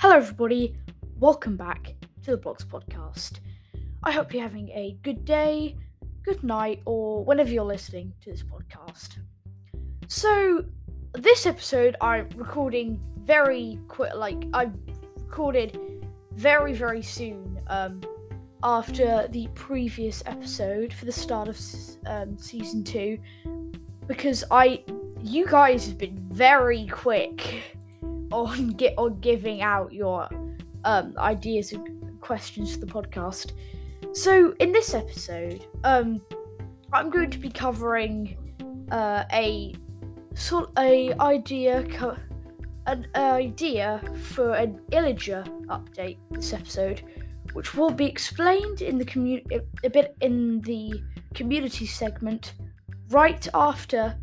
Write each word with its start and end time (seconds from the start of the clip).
Hello, 0.00 0.16
everybody. 0.16 0.74
Welcome 1.18 1.58
back 1.58 1.94
to 2.22 2.30
the 2.30 2.38
Blocks 2.38 2.64
Podcast. 2.64 3.40
I 4.02 4.12
hope 4.12 4.32
you're 4.32 4.42
having 4.42 4.70
a 4.70 4.96
good 5.02 5.26
day, 5.26 5.76
good 6.22 6.42
night, 6.42 6.80
or 6.86 7.22
whenever 7.22 7.50
you're 7.50 7.64
listening 7.64 8.14
to 8.22 8.30
this 8.30 8.42
podcast. 8.42 9.18
So, 10.08 10.64
this 11.12 11.44
episode 11.44 11.96
I'm 12.00 12.30
recording 12.34 12.98
very 13.18 13.78
quick, 13.88 14.14
like, 14.14 14.42
I 14.54 14.70
recorded 15.18 15.78
very, 16.32 16.72
very 16.72 17.02
soon 17.02 17.60
um, 17.66 18.00
after 18.62 19.28
the 19.28 19.48
previous 19.48 20.22
episode 20.24 20.94
for 20.94 21.04
the 21.04 21.12
start 21.12 21.46
of 21.46 21.60
um, 22.06 22.38
season 22.38 22.84
two 22.84 23.18
because 24.06 24.44
I, 24.50 24.82
you 25.22 25.46
guys 25.46 25.86
have 25.88 25.98
been 25.98 26.18
very 26.32 26.86
quick 26.86 27.76
on 28.30 28.68
get 28.70 28.94
on 28.96 29.20
giving 29.20 29.62
out 29.62 29.92
your 29.92 30.28
um, 30.84 31.14
ideas 31.18 31.72
and 31.72 32.20
questions 32.20 32.74
to 32.74 32.80
the 32.80 32.86
podcast. 32.86 33.52
So 34.12 34.54
in 34.58 34.72
this 34.72 34.94
episode, 34.94 35.66
um, 35.84 36.20
I'm 36.92 37.10
going 37.10 37.30
to 37.30 37.38
be 37.38 37.50
covering 37.50 38.36
uh, 38.90 39.24
a 39.32 39.74
sort 40.34 40.70
a 40.78 41.12
idea 41.20 41.84
co- 41.90 42.16
an 42.86 43.06
idea 43.14 44.02
for 44.22 44.54
an 44.54 44.80
Illager 44.90 45.46
update 45.66 46.18
this 46.30 46.52
episode, 46.52 47.02
which 47.52 47.74
will 47.74 47.90
be 47.90 48.06
explained 48.06 48.82
in 48.82 48.98
the 48.98 49.04
community 49.04 49.60
a 49.84 49.90
bit 49.90 50.16
in 50.20 50.60
the 50.62 51.00
community 51.34 51.86
segment 51.86 52.54
right 53.10 53.46
after 53.54 54.16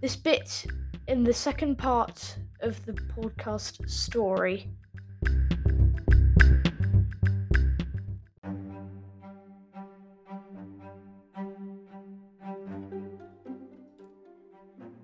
this 0.00 0.16
bit 0.16 0.66
in 1.06 1.24
the 1.24 1.32
second 1.32 1.76
part 1.76 2.36
of 2.62 2.84
the 2.86 2.92
podcast 2.92 3.88
story. 3.88 4.68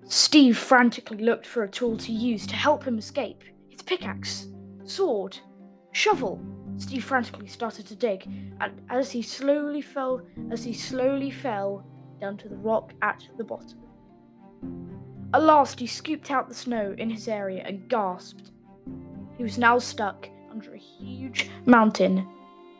Steve 0.05 0.57
frantically 0.57 1.17
looked 1.17 1.45
for 1.45 1.63
a 1.63 1.69
tool 1.69 1.97
to 1.97 2.11
use 2.11 2.45
to 2.47 2.55
help 2.55 2.83
him 2.83 2.97
escape. 2.97 3.43
His 3.69 3.81
pickaxe, 3.81 4.47
sword, 4.83 5.37
shovel. 5.91 6.39
Steve 6.77 7.03
frantically 7.03 7.47
started 7.47 7.87
to 7.87 7.95
dig, 7.95 8.27
and 8.61 8.81
as 8.89 9.09
he 9.11 9.21
slowly 9.21 9.81
fell, 9.81 10.21
as 10.51 10.63
he 10.63 10.73
slowly 10.73 11.31
fell 11.31 11.85
down 12.21 12.37
to 12.37 12.49
the 12.49 12.55
rock 12.55 12.93
at 13.01 13.27
the 13.37 13.43
bottom. 13.43 13.86
At 15.33 15.43
last, 15.43 15.79
he 15.79 15.87
scooped 15.87 16.31
out 16.31 16.47
the 16.47 16.55
snow 16.55 16.95
in 16.97 17.09
his 17.09 17.27
area 17.27 17.63
and 17.65 17.89
gasped. 17.89 18.51
He 19.37 19.43
was 19.43 19.57
now 19.57 19.77
stuck 19.77 20.29
under 20.49 20.73
a 20.73 20.77
huge 20.77 21.49
mountain 21.65 22.27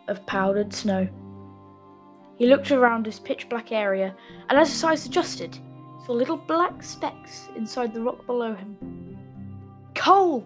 of 0.07 0.25
powdered 0.25 0.73
snow. 0.73 1.07
He 2.37 2.47
looked 2.47 2.71
around 2.71 3.05
his 3.05 3.19
pitch 3.19 3.49
black 3.49 3.71
area, 3.71 4.15
and 4.49 4.57
as 4.57 4.71
his 4.71 4.83
eyes 4.83 5.05
adjusted, 5.05 5.57
saw 6.05 6.13
little 6.13 6.37
black 6.37 6.81
specks 6.83 7.49
inside 7.55 7.93
the 7.93 8.01
rock 8.01 8.25
below 8.25 8.55
him. 8.55 8.77
Coal! 9.93 10.45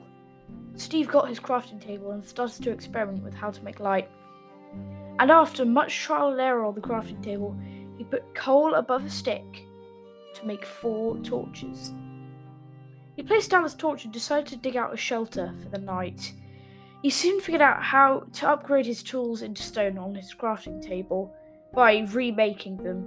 Steve 0.76 1.08
got 1.08 1.30
his 1.30 1.40
crafting 1.40 1.80
table 1.80 2.12
and 2.12 2.24
started 2.24 2.64
to 2.64 2.72
experiment 2.72 3.24
with 3.24 3.36
how 3.36 3.52
to 3.52 3.64
make 3.64 3.80
light. 3.80 4.10
And 5.20 5.30
after 5.30 5.66
much 5.66 6.00
trial 6.00 6.32
and 6.32 6.42
error 6.42 6.66
on 6.66 6.74
the 6.74 6.82
crafting 6.82 7.22
table, 7.22 7.56
he 7.98 8.04
put 8.06 8.34
coal 8.34 8.74
above 8.74 9.06
a 9.06 9.10
stick 9.10 9.66
to 10.36 10.46
make 10.46 10.66
four 10.66 11.18
torches. 11.18 11.92
He 13.16 13.24
placed 13.24 13.52
down 13.52 13.64
his 13.64 13.76
torch 13.76 14.04
and 14.06 14.14
decided 14.14 14.48
to 14.48 14.58
dig 14.58 14.76
out 14.76 14.94
a 14.94 14.98
shelter 14.98 15.54
for 15.62 15.70
the 15.70 15.78
night. 15.78 16.34
He 17.02 17.10
soon 17.10 17.40
figured 17.42 17.62
out 17.62 17.84
how 17.84 18.24
to 18.34 18.50
upgrade 18.50 18.86
his 18.86 19.04
tools 19.04 19.42
into 19.42 19.64
stone 19.64 19.98
on 19.98 20.16
his 20.16 20.34
crafting 20.34 20.82
table 20.82 21.34
by 21.74 22.06
remaking 22.12 22.78
them, 22.78 23.06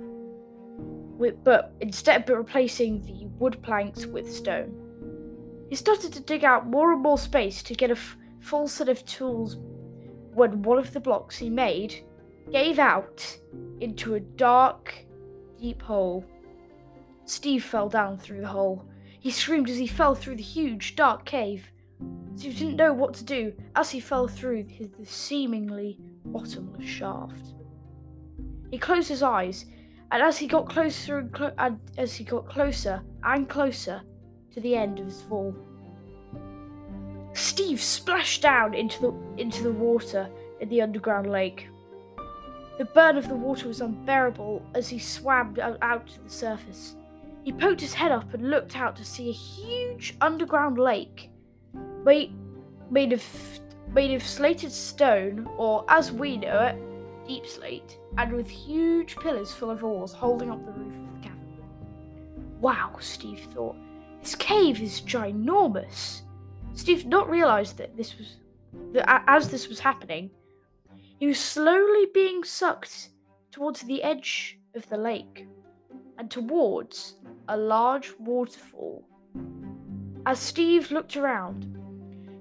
with, 1.17 1.43
but 1.45 1.73
instead 1.81 2.29
of 2.29 2.37
replacing 2.37 3.05
the 3.05 3.27
wood 3.39 3.63
planks 3.63 4.07
with 4.07 4.33
stone. 4.33 4.81
He 5.69 5.77
started 5.77 6.13
to 6.13 6.21
dig 6.21 6.45
out 6.45 6.67
more 6.67 6.93
and 6.93 7.03
more 7.03 7.19
space 7.19 7.63
to 7.65 7.75
get 7.75 7.91
a 7.91 7.95
f- 7.95 8.17
full 8.41 8.69
set 8.69 8.89
of 8.89 9.05
tools 9.07 9.57
when 10.33 10.63
one 10.63 10.79
of 10.79 10.93
the 10.93 11.01
blocks 11.01 11.37
he 11.37 11.49
made 11.49 12.05
gave 12.51 12.79
out 12.79 13.39
into 13.81 14.15
a 14.15 14.21
dark, 14.21 14.95
deep 15.61 15.83
hole. 15.83 16.25
Steve 17.27 17.65
fell 17.65 17.89
down 17.89 18.19
through 18.19 18.41
the 18.41 18.49
hole. 18.49 18.85
He 19.19 19.31
screamed 19.31 19.71
as 19.71 19.79
he 19.79 19.87
fell 19.87 20.15
through 20.15 20.37
the 20.37 20.43
huge, 20.43 20.97
dark 20.97 21.25
cave. 21.25 21.71
Steve 22.37 22.59
didn't 22.59 22.77
know 22.77 22.93
what 22.93 23.15
to 23.15 23.25
do 23.25 23.55
as 23.75 23.91
he 23.91 24.01
fell 24.01 24.29
through 24.29 24.65
the 24.65 25.07
seemingly 25.07 25.99
bottomless 26.27 26.85
shaft. 26.85 27.55
He 28.71 28.79
closed 28.79 29.09
his 29.09 29.23
eyes, 29.23 29.67
and 30.11 30.23
as 30.23 30.39
he 30.39 30.47
got 30.47 30.69
closer 30.69 31.19
and, 31.19 31.33
clo- 31.33 31.55
and 31.59 31.79
as 31.97 32.17
he 32.17 32.25
got 32.25 32.49
closer 32.49 33.03
and 33.23 33.49
closer 33.49 34.03
to 34.53 34.61
the 34.61 34.75
end 34.75 34.99
of 34.99 35.07
his 35.07 35.23
fall, 35.23 35.55
Steve 37.33 37.81
splashed 37.81 38.43
down 38.43 38.75
into 38.75 39.01
the 39.01 39.41
into 39.41 39.63
the 39.63 39.73
water 39.73 40.29
in 40.61 40.69
the 40.69 40.83
underground 40.83 41.31
lake. 41.31 41.69
The 42.79 42.85
burn 42.85 43.17
of 43.17 43.29
the 43.29 43.37
water 43.37 43.69
was 43.69 43.81
unbearable 43.81 44.65
as 44.75 44.89
he 44.89 44.99
swam 44.99 45.57
out 45.81 46.07
to 46.09 46.21
the 46.23 46.31
surface. 46.31 46.97
He 47.45 47.53
poked 47.53 47.83
his 47.83 47.93
head 47.93 48.11
up 48.11 48.33
and 48.33 48.49
looked 48.51 48.75
out 48.75 48.97
to 48.97 49.05
see 49.05 49.29
a 49.29 49.33
huge 49.33 50.17
underground 50.23 50.79
lake 50.79 51.31
made, 52.03 52.33
made 52.91 53.13
of 53.13 53.23
made 53.93 54.13
of 54.13 54.23
slated 54.23 54.73
stone, 54.73 55.49
or 55.59 55.85
as 55.89 56.11
we 56.11 56.39
know 56.39 56.59
it, 56.61 56.77
deepslate, 57.29 57.99
and 58.17 58.33
with 58.33 58.49
huge 58.49 59.17
pillars 59.17 59.53
full 59.53 59.71
of 59.71 59.85
ores 59.85 60.13
holding 60.13 60.51
up 60.51 60.65
the 60.65 60.73
roof 60.73 60.95
of 60.95 61.15
the 61.15 61.29
cavern. 61.29 61.63
Wow, 62.61 62.97
Steve 62.99 63.47
thought. 63.53 63.77
This 64.23 64.35
cave 64.35 64.81
is 64.81 65.03
ginormous. 65.03 66.23
Steve 66.73 67.03
did 67.03 67.09
not 67.09 67.29
realize 67.29 67.75
that 67.75 67.95
this 67.97 68.17
was 68.17 68.39
that 68.93 69.25
as 69.29 69.51
this 69.51 69.69
was 69.69 69.81
happening, 69.81 70.31
he 71.19 71.27
was 71.27 71.39
slowly 71.39 72.07
being 72.15 72.43
sucked 72.43 73.11
towards 73.51 73.83
the 73.83 74.03
edge 74.03 74.59
of 74.75 74.89
the 74.89 74.97
lake 74.97 75.47
and 76.19 76.31
towards 76.31 77.15
a 77.49 77.57
large 77.57 78.13
waterfall. 78.19 79.05
As 80.27 80.39
Steve 80.39 80.91
looked 80.91 81.17
around, 81.17 81.77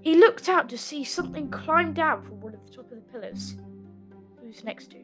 he 0.02 0.16
looked 0.16 0.50
out 0.50 0.70
to 0.70 0.78
see 0.78 1.04
something 1.04 1.50
climb 1.50 1.94
down 1.94 2.22
from 2.22 2.40
one 2.42 2.54
of 2.54 2.66
the 2.66 2.72
top 2.72 2.92
of 2.92 2.98
the 2.98 3.12
pillars 3.12 3.58
Who's 4.42 4.64
next 4.64 4.92
to. 4.92 4.98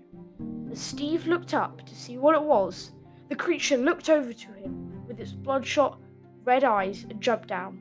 As 0.71 0.79
Steve 0.79 1.25
looked 1.25 1.53
up 1.53 1.85
to 1.85 1.95
see 1.95 2.17
what 2.17 2.35
it 2.35 2.43
was, 2.43 2.91
the 3.29 3.35
creature 3.35 3.77
looked 3.77 4.09
over 4.09 4.33
to 4.33 4.53
him 4.53 5.07
with 5.07 5.19
its 5.19 5.31
bloodshot 5.31 5.99
red 6.43 6.63
eyes 6.63 7.05
and 7.09 7.21
jumped 7.21 7.47
down. 7.47 7.79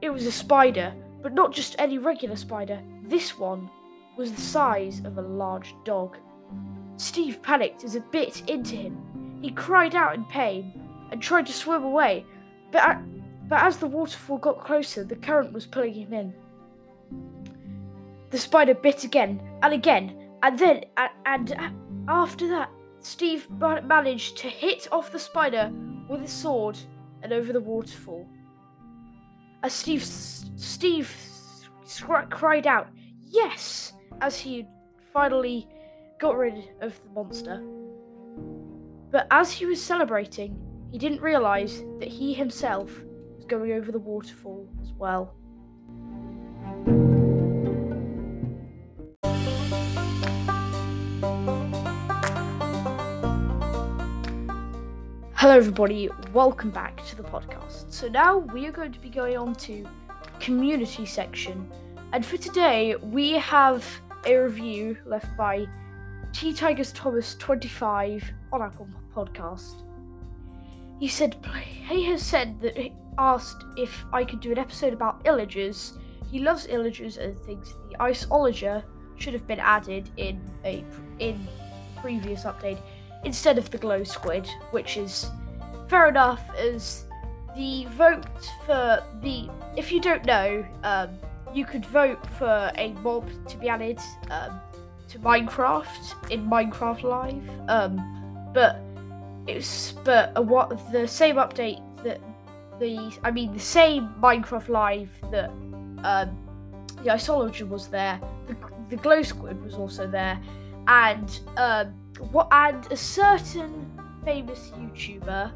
It 0.00 0.10
was 0.10 0.26
a 0.26 0.32
spider, 0.32 0.92
but 1.22 1.32
not 1.32 1.52
just 1.52 1.76
any 1.78 1.98
regular 1.98 2.36
spider. 2.36 2.80
This 3.04 3.38
one 3.38 3.70
was 4.16 4.32
the 4.32 4.40
size 4.40 5.00
of 5.04 5.18
a 5.18 5.22
large 5.22 5.74
dog. 5.84 6.16
Steve 6.96 7.42
panicked 7.42 7.84
as 7.84 7.94
it 7.94 8.10
bit 8.12 8.48
into 8.48 8.76
him. 8.76 9.38
He 9.40 9.50
cried 9.50 9.94
out 9.94 10.14
in 10.14 10.24
pain 10.24 10.81
and 11.12 11.20
tried 11.22 11.46
to 11.46 11.52
swim 11.52 11.84
away, 11.84 12.24
but, 12.72 12.98
but 13.48 13.62
as 13.62 13.76
the 13.76 13.86
waterfall 13.86 14.38
got 14.38 14.64
closer, 14.64 15.04
the 15.04 15.14
current 15.14 15.52
was 15.52 15.66
pulling 15.66 15.92
him 15.92 16.12
in. 16.12 16.34
The 18.30 18.38
spider 18.38 18.74
bit 18.74 19.04
again 19.04 19.40
and 19.62 19.74
again, 19.74 20.30
and 20.42 20.58
then, 20.58 20.84
and, 20.96 21.52
and 21.52 21.74
after 22.08 22.48
that, 22.48 22.70
Steve 23.00 23.46
managed 23.50 24.38
to 24.38 24.48
hit 24.48 24.88
off 24.90 25.12
the 25.12 25.18
spider 25.18 25.70
with 26.08 26.22
his 26.22 26.32
sword 26.32 26.78
and 27.22 27.32
over 27.32 27.52
the 27.52 27.60
waterfall. 27.60 28.26
As 29.62 29.72
Steve, 29.74 30.02
Steve 30.02 31.14
cried 32.30 32.66
out, 32.66 32.88
"Yes!" 33.20 33.92
as 34.20 34.38
he 34.38 34.66
finally 35.12 35.68
got 36.18 36.36
rid 36.36 36.70
of 36.80 36.98
the 37.02 37.10
monster. 37.10 37.62
But 39.10 39.26
as 39.30 39.52
he 39.52 39.66
was 39.66 39.82
celebrating, 39.82 40.71
he 40.92 40.98
didn't 40.98 41.22
realize 41.22 41.82
that 42.00 42.08
he 42.08 42.34
himself 42.34 43.02
was 43.34 43.46
going 43.46 43.72
over 43.72 43.90
the 43.90 43.98
waterfall 43.98 44.68
as 44.82 44.92
well. 44.92 45.34
Hello, 55.34 55.56
everybody. 55.56 56.10
Welcome 56.34 56.70
back 56.70 57.02
to 57.06 57.16
the 57.16 57.22
podcast. 57.22 57.90
So 57.90 58.08
now 58.08 58.36
we 58.36 58.66
are 58.66 58.72
going 58.72 58.92
to 58.92 59.00
be 59.00 59.08
going 59.08 59.38
on 59.38 59.54
to 59.54 59.88
community 60.40 61.06
section, 61.06 61.70
and 62.12 62.24
for 62.24 62.36
today 62.36 62.96
we 62.96 63.32
have 63.32 63.82
a 64.26 64.36
review 64.36 64.98
left 65.06 65.34
by 65.38 65.66
T 66.34 66.52
Tigers 66.52 66.92
Thomas 66.92 67.34
25 67.36 68.30
on 68.52 68.60
Apple 68.60 68.88
Podcast. 69.16 69.84
He 71.00 71.08
said 71.08 71.36
he 71.88 72.04
has 72.04 72.22
said 72.22 72.60
that 72.60 72.76
he 72.76 72.92
asked 73.18 73.64
if 73.76 74.04
I 74.12 74.24
could 74.24 74.40
do 74.40 74.52
an 74.52 74.58
episode 74.58 74.92
about 74.92 75.24
illagers 75.24 75.98
he 76.32 76.38
loves 76.38 76.66
illagers 76.66 77.18
and 77.18 77.36
thinks 77.36 77.74
the 77.90 77.96
Iceologer 77.98 78.82
should 79.16 79.34
have 79.34 79.46
been 79.46 79.60
added 79.60 80.08
in 80.16 80.40
a 80.64 80.82
in 81.18 81.46
previous 82.00 82.44
update 82.44 82.78
instead 83.24 83.58
of 83.58 83.70
the 83.70 83.76
glow 83.76 84.02
squid, 84.02 84.48
which 84.70 84.96
is 84.96 85.30
fair 85.88 86.08
enough 86.08 86.42
as 86.56 87.04
the 87.54 87.84
vote 87.90 88.24
for 88.64 89.04
the 89.20 89.50
if 89.76 89.92
you 89.92 90.00
don't 90.00 90.24
know, 90.24 90.66
um, 90.84 91.10
you 91.52 91.66
could 91.66 91.84
vote 91.84 92.26
for 92.38 92.72
a 92.76 92.94
mob 93.04 93.28
to 93.46 93.58
be 93.58 93.68
added 93.68 94.00
um, 94.30 94.58
to 95.08 95.18
Minecraft 95.18 96.30
in 96.30 96.48
Minecraft 96.48 97.02
Live. 97.02 97.50
Um, 97.68 98.50
but 98.54 98.80
but 100.04 100.44
what 100.44 100.92
the 100.92 101.06
same 101.06 101.36
update 101.36 101.80
that 102.04 102.20
the 102.78 103.12
I 103.22 103.30
mean 103.30 103.52
the 103.52 103.60
same 103.60 104.14
Minecraft 104.20 104.68
Live 104.68 105.10
that 105.30 105.50
um, 106.04 106.36
the 107.02 107.10
Iceologer 107.10 107.68
was 107.68 107.88
there. 107.88 108.20
The, 108.46 108.56
the 108.90 108.96
glow 108.96 109.22
squid 109.22 109.62
was 109.64 109.74
also 109.74 110.06
there, 110.06 110.40
and 110.86 111.40
um, 111.56 111.88
what 112.30 112.48
and 112.52 112.90
a 112.92 112.96
certain 112.96 113.90
famous 114.24 114.72
YouTuber 114.76 115.52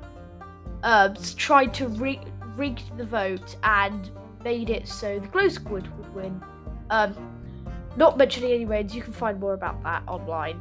um, 0.82 1.14
tried 1.36 1.74
to 1.74 1.88
rig, 1.88 2.20
rig 2.54 2.80
the 2.96 3.04
vote 3.04 3.56
and 3.62 4.10
made 4.44 4.70
it 4.70 4.86
so 4.86 5.18
the 5.18 5.28
glow 5.28 5.48
squid 5.48 5.96
would 5.98 6.14
win. 6.14 6.42
Um, 6.90 7.14
not 7.96 8.18
mentioning 8.18 8.52
any 8.52 8.64
names, 8.64 8.94
you 8.94 9.02
can 9.02 9.12
find 9.12 9.40
more 9.40 9.54
about 9.54 9.82
that 9.82 10.02
online. 10.06 10.60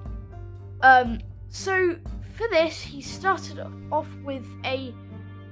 Um, 0.81 1.19
so 1.49 1.97
for 2.35 2.47
this, 2.49 2.81
he 2.81 3.01
started 3.01 3.65
off 3.91 4.07
with 4.23 4.45
a 4.63 4.93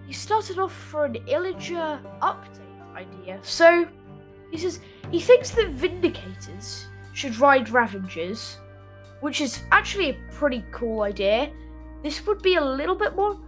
he 0.06 0.14
started 0.14 0.60
off 0.60 0.74
for 0.74 1.06
an 1.06 1.14
Illager 1.28 2.02
update 2.22 2.96
idea. 2.96 3.40
So 3.42 3.88
he 4.52 4.58
says 4.58 4.80
he 5.10 5.20
thinks 5.20 5.52
that 5.52 5.76
Vindicators 5.78 6.86
should 7.14 7.38
ride 7.38 7.68
Ravengers, 7.68 8.58
which 9.22 9.40
is 9.40 9.64
actually 9.72 10.10
a 10.10 10.18
pretty 10.32 10.64
cool 10.72 11.04
idea. 11.04 11.52
This 12.02 12.26
would 12.28 12.42
be 12.42 12.56
a 12.56 12.64
little 12.64 12.96
bit 12.96 13.16
more 13.16 13.40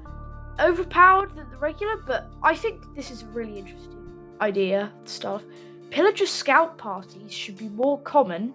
overpowered 0.60 1.36
than 1.36 1.50
the 1.50 1.58
regular, 1.58 1.98
but 1.98 2.32
I 2.42 2.56
think 2.56 2.96
this 2.96 3.12
is 3.12 3.24
a 3.24 3.28
really 3.28 3.60
interesting 3.60 4.08
idea 4.40 4.92
stuff. 5.04 5.44
Pillager 5.90 6.26
scout 6.26 6.78
parties 6.78 7.32
should 7.32 7.58
be 7.58 7.70
more 7.70 8.00
common. 8.02 8.54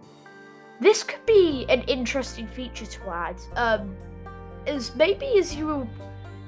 This 0.80 1.02
could 1.02 1.24
be 1.26 1.66
an 1.68 1.82
interesting 1.82 2.46
feature 2.46 2.86
to 2.86 3.10
add. 3.10 3.36
Um, 3.54 3.94
as 4.66 4.94
maybe 4.94 5.38
as 5.38 5.54
you 5.54 5.88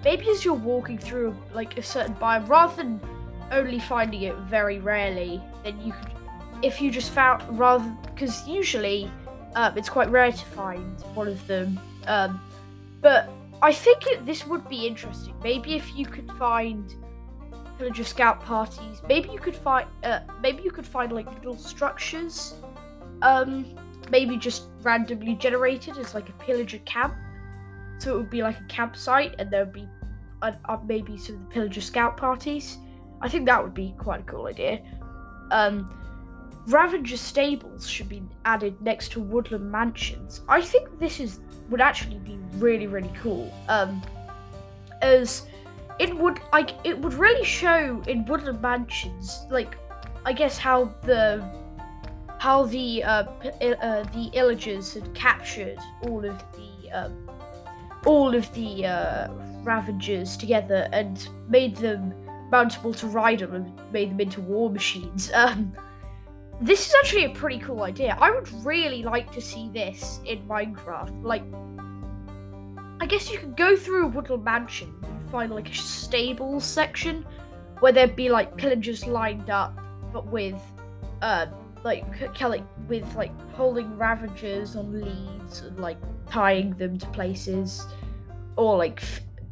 maybe 0.05 0.29
as 0.29 0.45
you're 0.45 0.55
walking 0.55 0.99
through 0.99 1.37
like 1.55 1.79
a 1.79 1.83
certain 1.83 2.15
biome, 2.17 2.49
rather 2.49 2.77
than 2.77 3.01
only 3.51 3.79
finding 3.79 4.23
it 4.23 4.37
very 4.37 4.79
rarely, 4.79 5.41
then 5.65 5.81
you 5.81 5.93
could, 5.93 6.13
if 6.63 6.81
you 6.81 6.91
just 6.91 7.11
found 7.13 7.43
rather 7.59 7.85
because 8.15 8.47
usually 8.49 9.11
um, 9.55 9.77
it's 9.77 9.89
quite 9.89 10.11
rare 10.11 10.33
to 10.33 10.45
find 10.47 11.01
one 11.15 11.29
of 11.29 11.47
them. 11.47 11.79
Um, 12.07 12.41
but 13.01 13.31
I 13.61 13.73
think 13.73 14.07
it, 14.07 14.25
this 14.27 14.47
would 14.47 14.69
be 14.69 14.87
interesting. 14.87 15.35
Maybe 15.43 15.75
if 15.75 15.97
you 15.97 16.07
could 16.07 16.31
find 16.33 16.95
pillager 17.79 18.05
scout 18.05 18.43
parties, 18.43 19.03
maybe 19.09 19.31
you 19.31 19.39
could 19.39 19.57
find 19.57 19.87
uh, 20.03 20.21
maybe 20.41 20.63
you 20.63 20.71
could 20.71 20.87
find 20.87 21.13
like 21.13 21.27
little 21.37 21.57
structures, 21.57 22.55
um, 23.23 23.67
maybe 24.11 24.37
just 24.37 24.65
randomly 24.83 25.35
generated 25.35 25.99
as 25.99 26.15
like 26.15 26.29
a 26.29 26.33
pillager 26.33 26.79
camp. 26.79 27.15
So 28.03 28.15
it 28.15 28.17
would 28.17 28.31
be 28.31 28.43
like 28.43 28.59
a 28.59 28.65
campsite, 28.65 29.37
and 29.39 29.49
there 29.49 29.65
would 29.65 29.73
be 29.73 29.89
uh, 30.43 30.53
maybe 30.85 31.17
some 31.17 31.37
of 31.37 31.43
the 31.43 31.47
pillager 31.55 31.81
scout 31.81 32.17
parties. 32.17 32.79
I 33.21 33.29
think 33.29 33.47
that 33.47 33.63
would 33.63 33.75
be 33.75 33.95
quite 33.97 34.21
a 34.21 34.25
cool 34.25 34.49
idea. 34.49 34.83
Um, 35.53 35.89
Ravager 36.67 37.17
stables 37.17 37.89
should 37.89 38.09
be 38.09 38.25
added 38.45 38.81
next 38.83 39.13
to 39.13 39.21
woodland 39.21 39.71
mansions. 39.71 40.41
I 40.49 40.63
think 40.63 40.99
this 40.99 41.21
is 41.21 41.39
would 41.71 41.81
actually 41.81 42.19
be 42.19 42.39
really 42.55 42.89
really 42.89 43.13
cool. 43.23 43.55
Um, 43.69 44.03
as 45.01 45.47
it 46.01 46.13
would 46.17 46.41
like 46.53 46.71
it 46.83 46.99
would 46.99 47.15
really 47.15 47.45
show 47.45 48.03
in 48.09 48.25
woodland 48.25 48.61
mansions 48.61 49.47
like 49.49 49.77
I 50.25 50.33
guess 50.33 50.59
how 50.59 50.93
the 51.03 51.49
how 52.39 52.65
the 52.65 53.05
uh, 53.05 53.11
uh 53.13 54.03
the 54.15 54.31
illagers 54.35 54.95
had 54.95 55.15
captured 55.15 55.79
all 56.03 56.25
of 56.25 56.43
the 56.53 56.91
um, 56.93 57.22
all 58.05 58.35
of 58.35 58.53
the 58.55 58.87
uh, 58.87 59.29
ravagers 59.63 60.37
together 60.37 60.89
and 60.93 61.29
made 61.49 61.77
them 61.77 62.15
mountable 62.51 62.95
to 62.97 63.07
ride 63.07 63.43
on 63.43 63.55
and 63.55 63.93
made 63.93 64.11
them 64.11 64.21
into 64.21 64.41
war 64.41 64.71
machines. 64.71 65.31
Um, 65.43 65.73
this 66.61 66.87
is 66.87 66.95
actually 67.01 67.25
a 67.25 67.31
pretty 67.31 67.59
cool 67.59 67.83
idea. 67.83 68.17
I 68.21 68.31
would 68.31 68.49
really 68.65 69.03
like 69.03 69.33
to 69.33 69.41
see 69.41 69.69
this 69.71 70.21
in 70.25 70.47
Minecraft. 70.47 71.25
Like, 71.25 71.43
I 73.01 73.07
guess 73.07 73.33
you 73.33 73.39
could 73.39 73.57
go 73.57 73.75
through 73.75 74.05
a 74.05 74.09
woodland 74.09 74.45
mansion 74.45 74.95
and 75.03 75.31
find 75.31 75.51
like 75.53 75.69
a 75.71 75.75
stable 75.75 76.61
section 76.61 77.27
where 77.81 77.91
there'd 77.91 78.15
be 78.15 78.29
like 78.29 78.57
pillagers 78.57 79.07
lined 79.09 79.51
up, 79.51 79.77
but 80.13 80.27
with, 80.27 80.61
uh, 81.21 81.47
like, 81.83 82.05
like 82.41 82.63
with 82.87 83.13
like 83.17 83.33
holding 83.53 83.99
ravagers 83.99 84.77
on 84.77 85.01
leads 85.01 85.63
and 85.63 85.81
like 85.81 85.99
tying 86.33 86.71
them 86.71 86.99
to 86.99 87.07
places, 87.09 87.87
or 88.57 88.79
like 88.79 89.03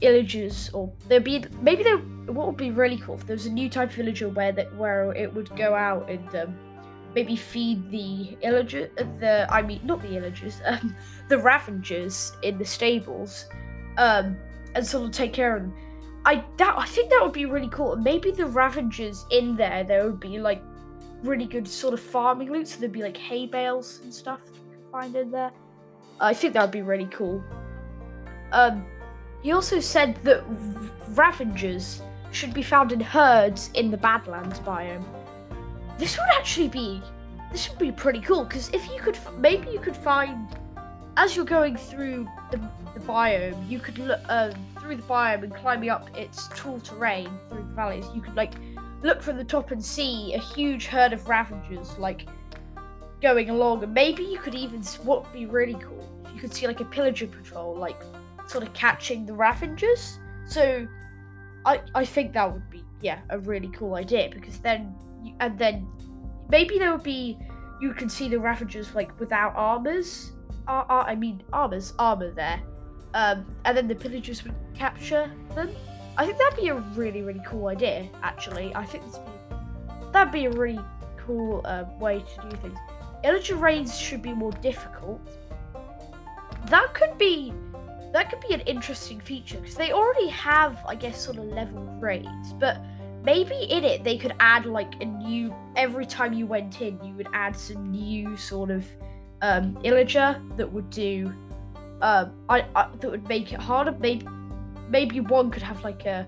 illagers, 0.01 0.73
or 0.75 0.91
there'd 1.09 1.25
be 1.25 1.45
maybe 1.61 1.83
there. 1.83 1.99
What 1.99 2.47
would 2.47 2.57
be 2.57 2.71
really 2.71 2.97
cool 2.99 3.17
if 3.17 3.27
there 3.27 3.37
was 3.37 3.47
a 3.47 3.51
new 3.51 3.69
type 3.69 3.91
of 3.91 3.97
villager 3.97 4.29
where 4.29 4.53
that 4.53 4.75
where 4.77 5.13
it 5.15 5.33
would 5.35 5.55
go 5.57 5.75
out 5.75 6.09
and 6.09 6.35
um, 6.37 6.57
maybe 7.15 7.37
feed 7.37 7.91
the 7.91 8.37
illager, 8.43 8.89
the 9.19 9.47
I 9.51 9.63
mean 9.63 9.81
not 9.85 10.01
the 10.01 10.09
illagers, 10.09 10.61
um, 10.65 10.97
the 11.29 11.39
ravagers 11.39 12.33
in 12.43 12.57
the 12.57 12.65
stables, 12.65 13.47
um, 13.99 14.37
and 14.75 14.87
sort 14.87 15.05
of 15.05 15.13
take 15.13 15.33
care 15.33 15.57
of 15.57 15.63
them. 15.63 15.75
I 16.25 16.45
that 16.57 16.75
I 16.79 16.87
think 16.87 17.11
that 17.11 17.21
would 17.23 17.33
be 17.33 17.47
really 17.47 17.69
cool. 17.69 17.97
Maybe 17.97 18.31
the 18.31 18.47
ravagers 18.47 19.27
in 19.31 19.57
there, 19.57 19.85
there 19.85 20.07
would 20.07 20.21
be 20.21 20.39
like 20.39 20.63
really 21.23 21.47
good 21.47 21.69
sort 21.69 21.93
of 21.93 22.01
farming 22.01 22.51
loot. 22.51 22.69
So 22.69 22.81
there'd 22.81 22.93
be 22.93 23.03
like 23.03 23.17
hay 23.17 23.47
bales 23.47 24.01
and 24.03 24.13
stuff 24.15 24.41
you 24.55 24.61
can 24.71 24.91
find 24.91 25.17
in 25.17 25.31
there. 25.31 25.53
I 26.21 26.35
think 26.35 26.55
that 26.55 26.63
would 26.63 26.71
be 26.71 26.83
really 26.83 27.07
cool. 27.07 27.43
Um, 28.53 28.85
he 29.43 29.53
also 29.53 29.81
said 29.81 30.17
that 30.25 30.45
ravengers 31.11 32.03
should 32.31 32.55
be 32.55 32.63
found 32.63 32.93
in 32.93 33.01
herds 33.01 33.71
in 33.75 33.91
the 33.91 33.97
Badlands 33.97 34.61
biome 34.61 35.05
this 36.01 36.17
would 36.17 36.29
actually 36.35 36.69
be 36.69 37.03
this 37.53 37.69
would 37.69 37.79
be 37.79 37.93
pretty 37.93 38.21
cool 38.21 38.45
because 38.45 38.71
if 38.71 38.89
you 38.91 38.99
could 39.01 39.19
maybe 39.39 39.69
you 39.71 39.79
could 39.79 39.97
find 39.97 40.49
as 41.19 41.37
you're 41.37 41.45
going 41.45 41.77
through 41.77 42.27
the, 42.51 42.57
the 42.95 43.01
biome 43.01 43.69
you 43.69 43.79
could 43.79 43.99
look 43.99 44.21
um, 44.31 44.53
through 44.81 44.97
the 44.97 45.03
biome 45.03 45.43
and 45.43 45.55
climbing 45.55 45.91
up 45.91 46.09
its 46.17 46.49
tall 46.57 46.81
terrain 46.81 47.29
through 47.51 47.59
the 47.59 47.75
valleys 47.75 48.07
you 48.15 48.23
could 48.23 48.35
like 48.35 48.55
look 49.03 49.21
from 49.21 49.37
the 49.37 49.45
top 49.45 49.73
and 49.73 49.85
see 49.85 50.33
a 50.33 50.39
huge 50.39 50.87
herd 50.87 51.13
of 51.13 51.29
ravengers 51.29 51.97
like 51.99 52.27
going 53.21 53.51
along 53.51 53.83
and 53.83 53.93
maybe 53.93 54.23
you 54.23 54.39
could 54.39 54.55
even 54.55 54.83
what 55.05 55.23
would 55.23 55.33
be 55.33 55.47
really 55.47 55.75
cool 55.75 56.09
you 56.35 56.41
could 56.41 56.55
see 56.55 56.67
like 56.67 56.81
a 56.81 56.85
pillager 56.85 57.27
patrol 57.27 57.77
like 57.77 58.03
sort 58.47 58.65
of 58.65 58.73
catching 58.73 59.27
the 59.27 59.33
ravagers 59.33 60.19
so 60.47 60.87
i 61.67 61.81
i 61.95 62.05
think 62.05 62.33
that 62.33 62.51
would 62.51 62.69
be 62.71 62.83
yeah 63.01 63.21
a 63.31 63.39
really 63.39 63.69
cool 63.69 63.95
idea 63.95 64.29
because 64.33 64.59
then 64.59 64.95
and 65.41 65.59
then 65.59 65.87
maybe 66.51 66.79
there 66.79 66.91
would 66.91 67.03
be 67.03 67.39
you 67.81 67.95
can 67.95 68.09
see 68.09 68.29
the 68.29 68.39
Ravagers 68.39 68.95
like 68.95 69.19
without 69.19 69.55
armors. 69.57 70.33
Uh, 70.69 70.85
I 70.89 71.15
mean 71.15 71.43
armors, 71.53 71.95
armor 71.99 72.31
there. 72.31 72.61
Um, 73.15 73.47
and 73.65 73.77
then 73.77 73.89
the 73.89 73.95
pillagers 73.95 74.45
would 74.45 74.55
capture 74.75 75.31
them. 75.55 75.71
I 76.17 76.27
think 76.27 76.39
that'd 76.39 76.59
be 76.59 76.69
a 76.69 76.75
really, 76.75 77.23
really 77.23 77.43
cool 77.47 77.69
idea. 77.69 78.09
Actually, 78.23 78.73
I 78.77 78.85
think 78.85 79.05
be, 79.05 79.19
that'd 80.13 80.33
be 80.33 80.45
a 80.45 80.51
really 80.51 80.79
cool 81.17 81.63
uh, 81.65 81.85
way 81.99 82.21
to 82.21 82.49
do 82.49 82.57
things. 82.59 82.79
Illager 83.25 83.61
raids 83.61 83.99
should 83.99 84.23
be 84.23 84.33
more 84.33 84.53
difficult. 84.53 85.21
That 86.67 86.95
could 86.95 87.17
be 87.19 87.53
that 88.13 88.29
could 88.29 88.41
be 88.41 88.55
an 88.55 88.61
interesting 88.61 89.21
feature 89.21 89.59
because 89.59 89.77
they 89.77 89.93
already 89.93 90.29
have, 90.29 90.79
I 90.89 90.97
guess, 90.97 91.21
sort 91.25 91.39
of 91.39 91.45
level 91.45 91.85
raids, 92.01 92.53
but 92.59 92.79
maybe 93.23 93.55
in 93.69 93.85
it 93.85 94.03
they 94.03 94.17
could 94.17 94.35
add 94.41 94.67
like 94.67 95.01
a 95.01 95.05
new 95.05 95.55
every 95.77 96.07
time 96.07 96.33
you 96.33 96.47
went 96.47 96.81
in 96.81 97.03
you 97.05 97.13
would 97.15 97.29
add 97.33 97.55
some 97.55 97.91
new 97.91 98.37
sort 98.37 98.71
of 98.71 98.85
um 99.43 99.75
illager 99.85 100.41
that 100.57 100.71
would 100.71 100.89
do 100.91 101.33
um 102.01 102.33
I, 102.49 102.65
I 102.75 102.89
that 102.99 103.11
would 103.11 103.29
make 103.29 103.53
it 103.53 103.61
harder 103.61 103.93
maybe 103.93 104.27
maybe 104.89 105.21
one 105.21 105.51
could 105.51 105.63
have 105.63 105.85
like 105.85 106.07
a 106.07 106.27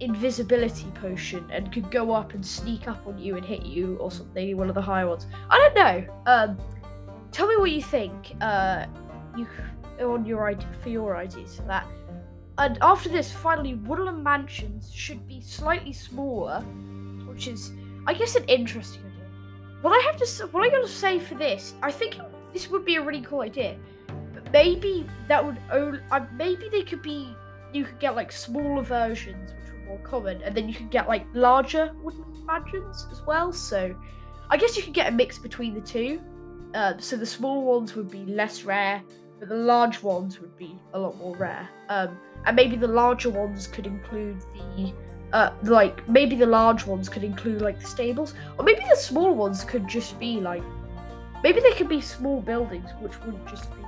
invisibility 0.00 0.86
potion 0.92 1.44
and 1.50 1.72
could 1.72 1.90
go 1.90 2.12
up 2.12 2.34
and 2.34 2.44
sneak 2.44 2.86
up 2.86 3.04
on 3.06 3.18
you 3.18 3.36
and 3.36 3.44
hit 3.44 3.62
you 3.62 3.96
or 3.96 4.10
something 4.10 4.56
one 4.56 4.68
of 4.68 4.74
the 4.74 4.80
higher 4.80 5.08
ones 5.08 5.26
i 5.50 5.58
don't 5.58 5.74
know 5.74 6.22
um 6.26 6.56
tell 7.32 7.48
me 7.48 7.56
what 7.56 7.70
you 7.70 7.82
think 7.82 8.34
uh 8.40 8.86
you 9.36 9.46
on 10.00 10.24
your 10.24 10.54
for 10.80 10.88
your 10.88 11.16
ideas 11.16 11.56
for 11.56 11.62
that 11.62 11.86
and 12.58 12.76
after 12.82 13.08
this, 13.08 13.30
finally, 13.32 13.74
Woodland 13.74 14.22
Mansions 14.22 14.90
should 14.92 15.26
be 15.28 15.40
slightly 15.40 15.92
smaller, 15.92 16.60
which 17.28 17.46
is, 17.46 17.70
I 18.04 18.14
guess, 18.14 18.34
an 18.34 18.44
interesting 18.46 19.02
idea. 19.02 19.28
what 19.80 19.92
I 19.92 20.02
have 20.06 20.16
to 20.16 20.46
what 20.48 20.66
I 20.66 20.68
gotta 20.68 20.88
say 20.88 21.20
for 21.20 21.36
this, 21.36 21.74
I 21.82 21.92
think 21.92 22.18
this 22.52 22.68
would 22.68 22.84
be 22.84 22.96
a 22.96 23.02
really 23.02 23.20
cool 23.20 23.42
idea. 23.42 23.76
But 24.34 24.52
maybe 24.52 25.06
that 25.28 25.44
would 25.44 25.58
only, 25.70 26.00
uh, 26.10 26.26
maybe 26.36 26.68
they 26.68 26.82
could 26.82 27.00
be 27.00 27.32
you 27.72 27.84
could 27.84 28.00
get 28.00 28.16
like 28.16 28.32
smaller 28.32 28.82
versions 28.82 29.54
more 29.88 29.98
common, 29.98 30.42
and 30.42 30.54
then 30.54 30.68
you 30.68 30.74
could 30.74 30.90
get 30.90 31.08
like 31.08 31.26
larger 31.34 31.92
wooden 32.02 32.24
mansions 32.46 33.06
as 33.10 33.22
well. 33.26 33.52
So 33.52 33.94
I 34.50 34.56
guess 34.56 34.76
you 34.76 34.82
could 34.82 34.94
get 34.94 35.08
a 35.08 35.10
mix 35.10 35.38
between 35.38 35.74
the 35.74 35.80
two. 35.80 36.20
Uh, 36.74 36.94
so 36.98 37.16
the 37.16 37.26
small 37.26 37.64
ones 37.64 37.96
would 37.96 38.10
be 38.10 38.24
less 38.26 38.62
rare, 38.62 39.02
but 39.38 39.48
the 39.48 39.56
large 39.56 40.02
ones 40.02 40.40
would 40.40 40.56
be 40.56 40.78
a 40.92 40.98
lot 40.98 41.16
more 41.16 41.36
rare. 41.36 41.68
Um, 41.88 42.18
and 42.46 42.54
maybe 42.54 42.76
the 42.76 42.88
larger 42.88 43.30
ones 43.30 43.66
could 43.66 43.86
include 43.86 44.40
the 44.54 44.92
uh, 45.32 45.50
like 45.64 46.08
maybe 46.08 46.36
the 46.36 46.46
large 46.46 46.86
ones 46.86 47.08
could 47.08 47.24
include 47.24 47.60
like 47.60 47.80
the 47.80 47.86
stables, 47.86 48.34
or 48.58 48.64
maybe 48.64 48.80
the 48.88 48.96
small 48.96 49.34
ones 49.34 49.64
could 49.64 49.86
just 49.88 50.18
be 50.18 50.40
like 50.40 50.62
maybe 51.42 51.60
they 51.60 51.72
could 51.72 51.88
be 51.88 52.00
small 52.00 52.40
buildings 52.40 52.90
which 53.00 53.20
would 53.22 53.46
just 53.46 53.70
be 53.76 53.82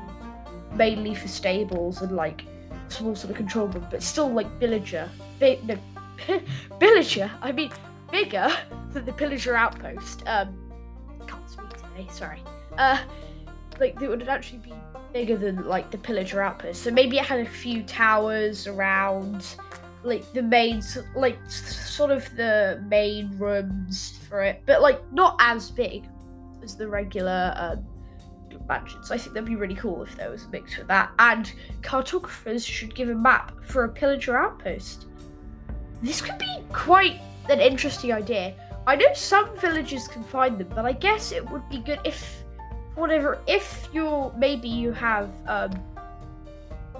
mainly 0.75 1.15
for 1.15 1.29
stables 1.29 2.03
and 2.03 2.15
like 2.15 2.45
small 2.89 3.15
sort 3.15 3.31
of 3.31 3.37
control 3.37 3.69
room, 3.69 3.87
but 3.91 4.03
still 4.03 4.29
like 4.29 4.49
villager, 4.59 5.09
big 5.39 5.65
no, 5.67 5.77
villager. 6.81 7.31
I 7.41 7.53
mean 7.53 7.73
bigger 8.11 8.51
than 8.93 9.05
the 9.05 9.13
pillager 9.13 9.55
outpost. 9.55 10.23
Um, 10.27 10.57
can't 11.27 11.49
speak 11.49 11.71
today. 11.71 12.07
Sorry. 12.11 12.43
Uh, 12.77 13.03
like 13.79 14.01
it 14.01 14.09
would 14.09 14.23
actually 14.29 14.59
be 14.59 14.75
bigger 15.13 15.37
than 15.37 15.67
like 15.67 15.91
the 15.91 15.99
pillager 15.99 16.43
outpost. 16.43 16.83
So 16.83 16.91
maybe 16.91 17.19
it 17.19 17.25
had 17.25 17.41
a 17.41 17.49
few 17.49 17.83
towers 17.83 18.67
around 18.67 19.57
like 20.03 20.31
the 20.33 20.43
main 20.43 20.83
like 21.15 21.39
sort 21.51 22.11
of 22.11 22.25
the 22.37 22.83
main 22.89 23.37
rooms 23.39 24.19
for 24.29 24.43
it 24.43 24.63
but 24.65 24.81
like 24.81 25.01
not 25.13 25.37
as 25.41 25.71
big 25.71 26.07
as 26.63 26.75
the 26.77 26.89
regular 26.89 27.53
um, 27.57 27.85
mansions 28.69 29.11
i 29.11 29.19
think 29.19 29.35
that'd 29.35 29.49
be 29.49 29.57
really 29.57 29.75
cool 29.75 30.03
if 30.03 30.17
there 30.17 30.31
was 30.31 30.45
a 30.45 30.49
mix 30.49 30.79
with 30.79 30.87
that 30.87 31.11
and 31.19 31.53
cartographers 31.83 32.65
should 32.65 32.95
give 32.95 33.09
a 33.09 33.15
map 33.15 33.53
for 33.65 33.85
a 33.85 33.89
pillager 33.89 34.39
outpost 34.39 35.07
this 36.03 36.21
could 36.21 36.39
be 36.39 36.59
quite 36.73 37.21
an 37.49 37.61
interesting 37.61 38.13
idea 38.13 38.55
i 38.87 38.97
know 38.97 39.07
some 39.15 39.49
villages 39.59 40.09
can 40.09 40.23
find 40.23 40.59
them 40.59 40.69
but 40.75 40.85
i 40.85 40.93
guess 40.93 41.33
it 41.33 41.49
would 41.51 41.67
be 41.69 41.79
good 41.79 42.01
if 42.05 42.45
whatever 42.95 43.41
if 43.47 43.89
you're 43.93 44.33
maybe 44.37 44.69
you 44.69 44.93
have 44.93 45.31
um 45.47 45.71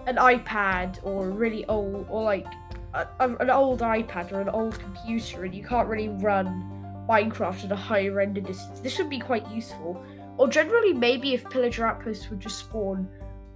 an 0.07 0.17
ipad 0.17 0.99
or 1.03 1.31
really 1.31 1.65
old 1.67 2.07
or 2.09 2.23
like 2.23 2.47
a, 2.95 3.07
an 3.21 3.51
old 3.51 3.81
iPad 3.81 4.33
or 4.33 4.41
an 4.41 4.49
old 4.49 4.79
computer 4.79 5.45
and 5.45 5.55
you 5.55 5.63
can't 5.63 5.89
really 5.89 6.09
run 6.09 6.81
Minecraft 7.09 7.65
at 7.65 7.73
a 7.73 7.77
high 7.77 8.09
render 8.09 8.41
distance, 8.41 8.79
this 8.81 8.97
would 8.99 9.11
be 9.11 9.19
quite 9.19 9.49
useful. 9.51 10.01
Or 10.39 10.49
generally, 10.49 10.93
maybe 10.93 11.35
if 11.35 11.45
pillager 11.51 11.85
outposts 11.87 12.31
would 12.31 12.41
just 12.41 12.59
spawn 12.61 13.09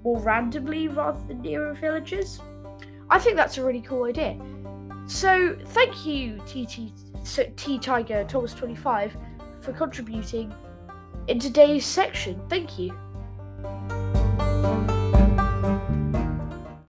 more 0.02 0.20
randomly 0.20 0.88
rather 0.88 1.20
than 1.28 1.40
nearer 1.40 1.72
villages. 1.74 2.40
I 3.08 3.18
think 3.20 3.36
that's 3.36 3.56
a 3.58 3.64
really 3.64 3.80
cool 3.80 4.04
idea. 4.04 4.36
So 5.06 5.56
thank 5.66 6.06
you, 6.06 6.38
TT 6.46 6.92
T 7.56 7.78
Tiger 7.78 8.24
Thomas 8.24 8.54
25 8.54 9.16
for 9.60 9.72
contributing 9.72 10.54
in 11.28 11.38
today's 11.38 11.86
section. 11.86 12.40
Thank 12.48 12.78
you. 12.78 12.94